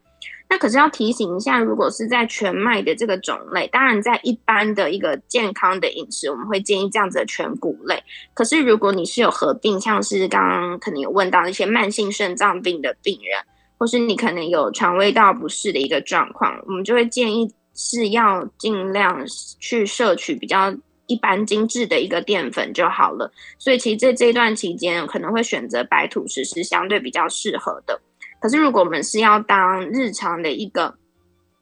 [0.52, 8.04] 那可是要提醒一下，如果是在全麦的这个种类，当然在一般的一个健康的饮食，我们会建议这样子的全谷类。
[8.34, 13.42] 可是如果你是有合并，像是刚刚可能有问到一些慢性肾脏病的病人，
[13.78, 19.26] 或是你可能有肠胃道不适的一个状况，我们就会建议是要尽量
[19.58, 20.76] 去摄取比较
[21.08, 23.32] 一般精致的一个淀粉就好了。
[23.58, 28.02] 所以其实在这段期间，可能会选择白吐司是相对比较适合的。
[28.42, 30.96] 可是如果我们是要当日常的一个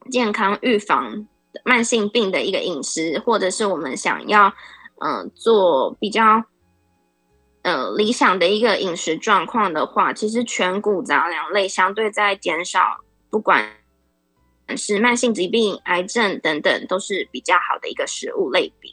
[0.10, 1.28] 健康预防
[1.64, 4.52] 慢性病的一个饮食，或者是我们想要
[5.02, 6.46] 嗯、做比较。
[7.62, 13.68] 呃，理想的一个饮食状况的话，其实全谷杂粮类相对在减少，不管
[14.78, 18.90] 是慢性疾病、癌症等等，都是比较好的一个食物类别。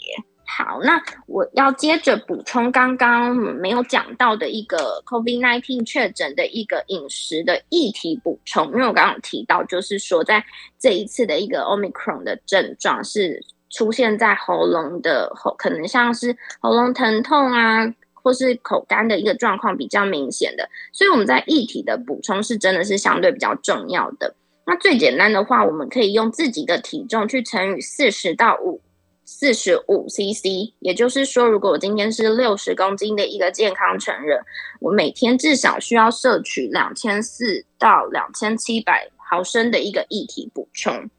[0.46, 10.44] 好，那我要接着补充刚刚没有讲到的一个 COVID-19 确诊的一个饮食的议题补充，因为我刚刚提到，就是说在
[10.78, 17.94] 这一次的一个 Omicron 的症状是出现在喉咙的喉，可能像是喉咙疼痛啊。
[18.26, 24.34] 或是口干的一个状况比较明显的，所以我们在液体的补充是真的是相对比较重要的。
[24.66, 28.80] 那最简单的话，我们可以用自己的体重去乘以四十到五
[29.26, 34.40] 四十五 CC，也就是说，如果我今天是六十公斤的一个健康成人，
[34.80, 41.10] 我每天至少需要摄取两千四到两千七百毫升的一个液体补充。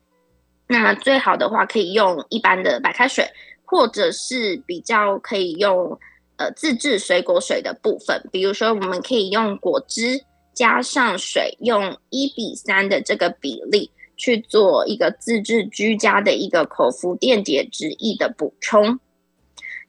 [0.68, 3.30] 那最好的话，可以用一般的白开水，
[3.64, 6.00] 或者是比较可以用。
[6.40, 19.00] 呃，自制水果水的部分，比如说，我们可以用果汁加上水，用一比三的这个比例去做一个自制居家的一个口服电解质液的补充。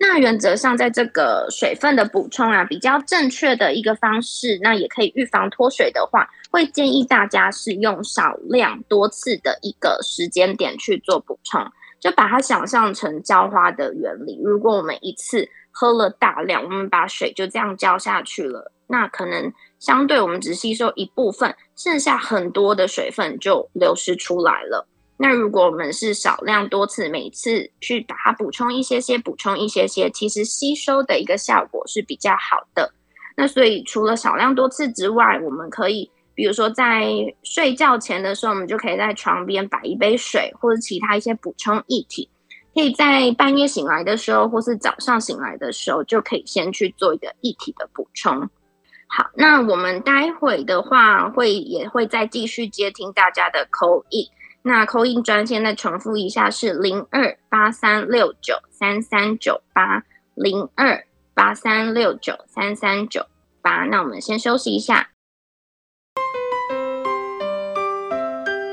[0.00, 11.66] 那原则上，在这个水分的补充啊，比较正确的一个方式，那也可以预防脱水的话，会建议大家是用少量多次的一个时间点去做补充，
[11.98, 14.40] 就把它想象成浇花的原理。
[14.44, 24.86] 如果我们一次喝了大量，我们把水就这样浇下去了，那可能相对我们只吸收一部分，剩下很多的水分就流失出来了。
[25.16, 32.92] 那如果我们是少量多次，每次去把它补充一些些，补充一些些，其实吸收的一个效果是比较好的。
[33.36, 37.08] 那所以除了少量多次之外，我们可以比如说在
[37.42, 42.28] 睡觉前的时候，我们就可以在床边摆一杯水，或者其他一些补充液体。
[42.74, 48.48] 可以在半夜醒来的时候，或是早上醒来的时候，就可以先去做一个液体的补充。
[49.10, 54.28] 好，那我们待会的话会也会再继续接听大家的 call in。
[54.62, 60.04] 那 call in 专线再重复一下是零二八三六九三三九八
[60.34, 63.26] 零二八三六九三三九
[63.62, 63.84] 八。
[63.84, 65.08] 那我们先休息一下。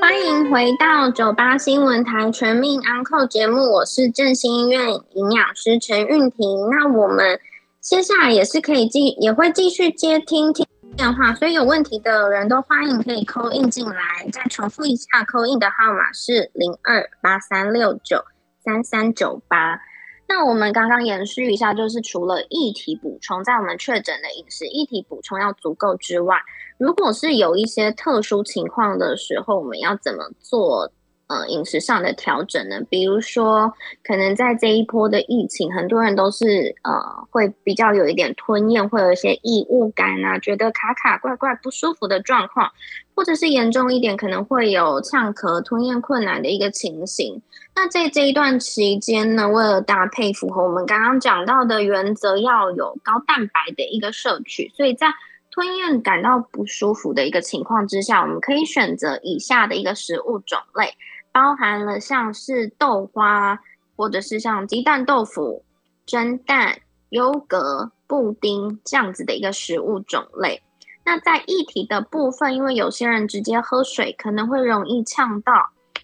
[0.00, 6.68] 欢迎回到九八新闻台全民安扣节目，我是振兴医院营养师陈韵婷。
[6.70, 7.40] 那我们
[7.86, 10.66] 接下来也是可以继也会继续接听听
[10.96, 14.28] 电话，所以有问题的人都欢迎可以扣印进来。
[14.32, 18.24] 再重复一下扣印的号码是零二八三六九
[18.64, 19.78] 三三九八。
[20.26, 26.38] 那我们刚刚延续一下，就是除了液体补充，在我们确诊的饮食液体补充要足够之外。
[26.78, 30.90] 如果是有一些特殊情况的时候，我们要怎么做？
[31.28, 32.80] 呃，饮食上的调整呢？
[32.88, 33.72] 比如说，
[34.04, 36.92] 可能在这一波的疫情，很多人都是呃，
[37.30, 42.70] 会比较有一点吞咽，会有一些异物感啊，觉得卡卡怪怪不舒服的状况，
[43.14, 47.42] 或者是严重一点，可能会有呛咳、吞咽困难的一个情形。
[47.74, 55.08] 那在这一段期间呢，为了搭配符合我们刚刚讲到的原则，要有高蛋白的一个摄取，所以在
[55.50, 60.94] 吞咽感到不舒服的一个情况之下，我们可以选择以下的一个食物种类，
[61.36, 63.60] 包含了像是豆花，
[63.94, 65.62] 或者是像鸡蛋豆腐、
[66.06, 66.78] 蒸蛋、
[67.10, 70.62] 优格、布丁这样子的一个食物种类。
[71.04, 75.52] 那在液体的部分，因为有些人直接喝水可能会容易呛到，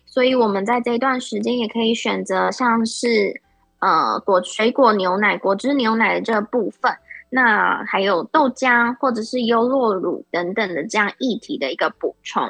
[0.04, 3.40] 所以我们在这段时间也可以选择像是
[3.78, 6.92] 呃果水果牛奶、果汁牛奶的这部分。
[7.30, 12.46] 那还有豆浆或者是优酪乳等等的这样液体的一个补充，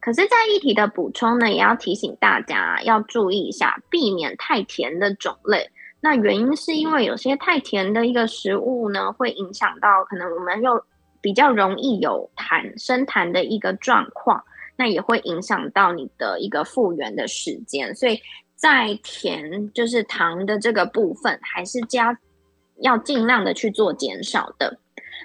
[0.00, 5.70] 可是，在液体的补充呢，也要提醒大家要注意一下，避免太甜的种类。
[6.00, 10.82] 那原因是因为有些太甜的一个食物呢，会影响到可能我们又
[11.20, 14.42] 比较容易有痰生痰的一个状况，
[14.76, 17.94] 那也会影响到你的一个复原的时间。
[17.94, 18.18] 所以
[18.56, 22.18] 在甜就是糖的这个部分，还是加。
[22.82, 24.74] 要尽量的去做减少的。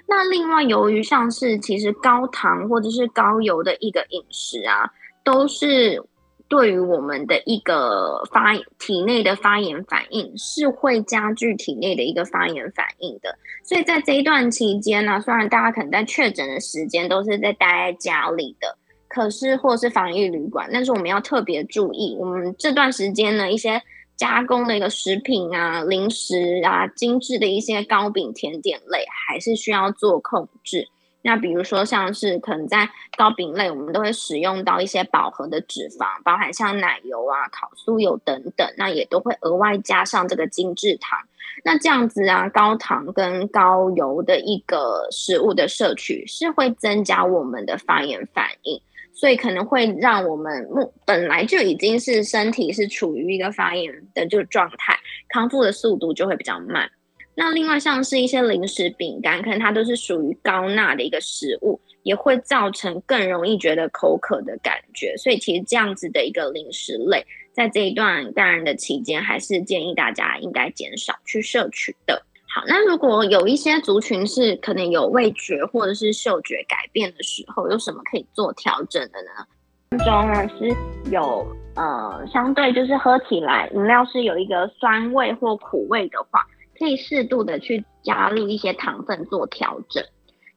[0.08, 4.88] 那另外，由于像是其实高糖或者是高油的一个饮食啊，
[5.24, 6.02] 都是
[6.48, 13.36] 对于我们的一个发体内的发炎反应是会加剧体内的一个发炎反应的。
[13.64, 18.78] 所以在这一段期间呢，虽然大家可能在确诊的时间都是在待在家里的。
[19.08, 23.80] 可是或是防疫旅馆，但是我们要特别注意，我们这段时间呢，一些
[24.16, 30.88] 加工的一个食品啊、零食啊、精致的一些糕饼甜点类，还是需要做控制。
[31.22, 41.18] 那比如说像是可能在糕饼类，我们都会使用到一些饱和的脂肪，包含像奶油啊、烤酥油等等，那也都会额外加上这个精制糖。
[41.64, 48.80] 那这样子啊，高糖跟高油的一个食物的摄取，是会增加我们的发炎反应，
[49.16, 54.94] 所以可能会让我们目本来就已经是身体是处于一个发炎的这个状态，
[55.30, 56.88] 康复的速度就会比较慢。
[57.34, 65.16] 那另外像是一些零食饼干，可能它都是属于高钠的一个食物，也会造成更容易觉得口渴的感觉。
[65.16, 72.22] 所以其实这样子的一个零食类，在这一段感染的期间，还是建议大家应该减少去摄取的。
[72.66, 79.98] 那如果有一些族群是可能有味觉或者是嗅觉改变的时候，有什么可以做调整的呢？
[80.04, 80.76] 中呢是
[81.10, 86.46] 有呃相对就是喝起来饮料是有一个酸味或苦味的话。
[86.78, 90.04] 可以适度的去加入一些糖分做调整，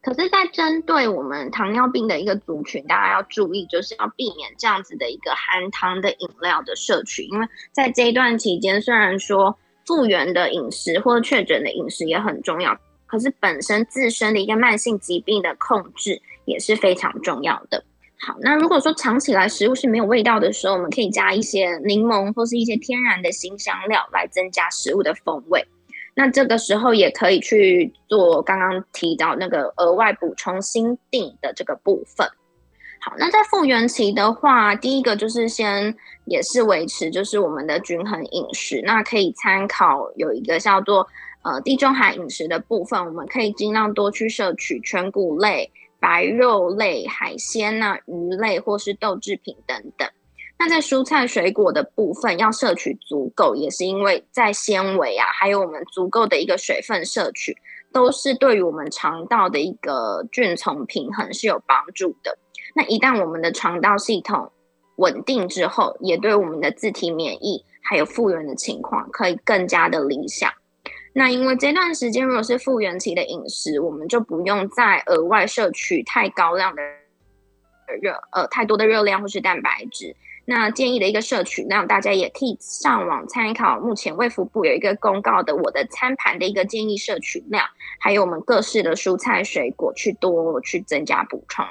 [0.02, 9.56] 可是，在针对我们糖尿病的一个族群，大家要注意，就是要避免这样子的一个含糖的饮料的摄取，因为在这一段期间，虽然说
[9.90, 17.82] 复原的饮食或者确诊的饮食也很重要，可是本身自身的一个慢性疾病的控制也是非常重要的。
[18.20, 25.66] 好，那如果说尝起来食物是没有味道的时候，我们可以加一些柠檬或是一些天然的辛香料来增加食物的风味。
[26.14, 32.28] 那这个时候也可以去做刚刚提到那个额外补充锌、靛的这个部分。
[33.02, 35.96] 好，那在复原期的话，第一个就是先
[36.26, 38.82] 也是维持就是我们的均衡饮食。
[38.84, 41.06] 那可以参考有一个叫做
[41.42, 50.06] 呃地中海饮食的部分，我们可以尽量多去摄取全谷类、白肉类、海鲜呐、鱼类或是豆制品等等。
[50.58, 57.56] 那在蔬菜水果的部分要摄取足够，也是因为在纤维啊，还有我们足够的一个水分摄取，
[57.94, 62.36] 都是对于我们肠道的一个菌丛平衡是有帮助的。
[62.74, 64.50] 那一旦我们的肠道系统
[64.96, 70.52] 稳定之后，也对我们的自体免疫还有复原的情况可以更加的理想。
[71.12, 76.82] 那因为这段时间如果是复原期的饮食，我们就不用再额外摄取太高量的
[78.00, 80.14] 热呃太多的热量或是蛋白质。
[80.44, 83.78] 那建议的一个摄取量，大家也可以上网参考。
[83.78, 87.64] 目前卫福部有一个公告的我的餐盘的一个建议摄取量，
[87.98, 91.64] 还有我们各式的蔬菜水果去多去增加补充。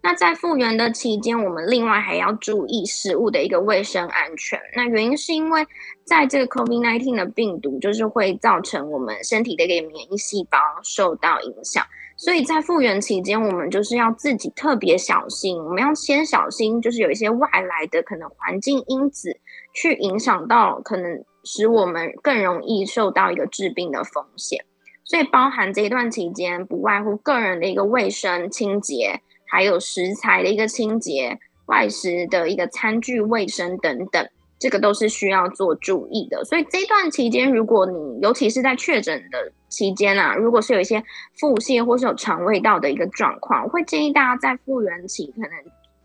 [0.00, 4.58] 那在复原的期间，我们另外还要注意食物的一个卫生安全。
[4.74, 5.66] 那原因是因为
[6.04, 11.84] 在这个 COVID-19 的病毒，就是会造成我们身体的一个免疫细胞受到影响。
[12.16, 15.56] 所以在复原期间，我们就是要自己特别小心。
[15.62, 19.38] 我们要先小心，就是有一些外来的可能环境因子
[19.72, 24.64] 去影响到，可能使我们更容易受到一个致病的风险。
[25.04, 34.28] 所以包含这一段期间，不外乎个人的一个卫生清洁，还有食材的一个清洁、外食的一个餐具卫生等等。
[34.60, 41.00] 这个都是需要做注意的，所以这段期间，如果你尤其是在确诊的期间啊，如果是有一些
[41.38, 45.50] 腹泻或是有肠胃道的一个状况，我会建议大家在复原期，可能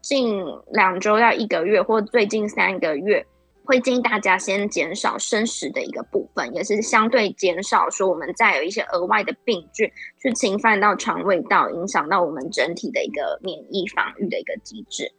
[0.01, 3.25] 近两周到一个月，或最近三个月，
[3.65, 9.89] 会建议大家先减少生食的一个部分，也是相对减少说我们再有一些额外的病菌
[10.21, 15.11] 去侵犯到肠胃道，影响到我们整体的一个免疫防御的一个机制。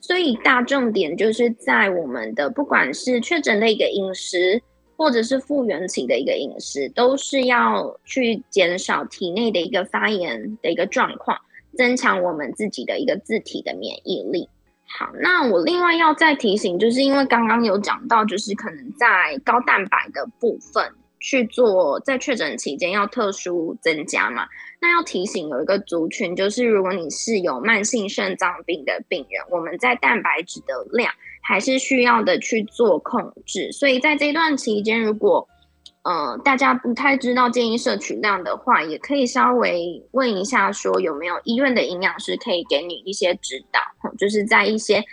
[0.00, 4.62] 所以大重点就是在我们的不管是确诊的一个饮食，
[4.96, 11.36] 或者是复原期的一个饮食，都是要去减少体内的一个发炎的一个状况，
[11.76, 14.48] 增强我们自己的一个自体的免疫力。
[14.90, 24.46] 好，那我另外要再提醒，就是因为刚刚有讲到，就是可能在高蛋白的部分去做，在确诊期间要特殊增加嘛。
[24.80, 31.12] 那要提醒有一个族群，就是如果你是有慢性肾脏病的病人，我们在蛋白质的量
[31.42, 33.70] 还是需要的去做控制。
[33.72, 35.46] 所以在这段期间，如果
[36.08, 43.80] 呃大家不太知道建议摄取量的话，也可以稍微问一下，说有没有医院的营养师可以给你一些指导，
[44.16, 45.04] 就是在一些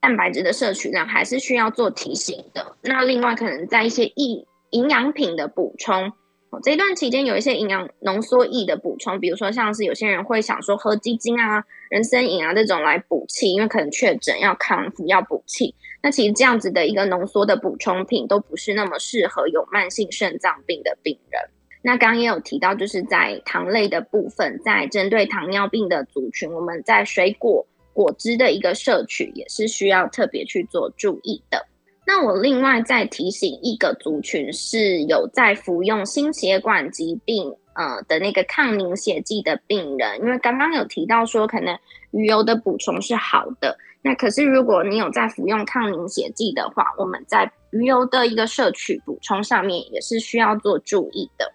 [0.00, 2.76] 蛋白质的摄取量还是需要做提醒的。
[2.80, 6.12] 那另外可能在一些益营养品的补充。
[6.60, 15.74] 这一段期间有一些营养浓缩液的补充，比如说像是有些人会想说喝鸡精啊、人参饮啊这种来补气，因为可能确诊要康复要补气。
[16.02, 21.40] 那其实这样子的一个浓缩的补充品都不是那么适合有慢性肾脏病的病人。
[21.80, 31.66] 那刚刚也有提到，就是在糖类的部分，在针对糖尿病的族群，我们在水果果汁的一个摄取也是需要特别去做注意的。
[32.04, 41.78] 那我另外再提醒一个族群是有在服用心血管疾病呃的那个抗凝血剂的病人，因为刚刚有提到说可能
[42.10, 51.50] 鱼油的补充是好的，那可是如果你有在服用抗凝血剂的话，我们在鱼油的一个摄取补充上面也是需要做注意的。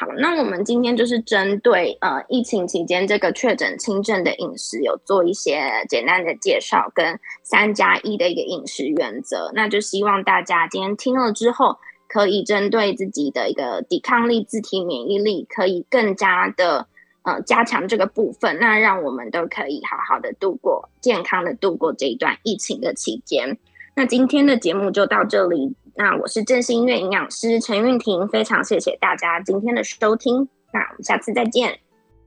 [0.00, 9.52] 好，那我们今天就是针对呃疫情期间这个确诊轻症的饮食，有做一些简单的介绍，跟三加一的一个饮食原则。
[9.54, 11.76] 那就希望大家今天听了之后，
[12.08, 16.86] 可以针对自己的一个抵抗力、自体免疫力，可以更加的
[17.20, 18.56] 呃加强这个部分。
[18.58, 23.58] 那让我们都可以好好的度过、健康的度过这一段疫情的期间。
[23.94, 25.74] 那今天的节目就到这里。
[26.02, 31.78] 那我是正心医院营养师陈韵婷，非常谢谢大家今天的收听，那我们下次再见。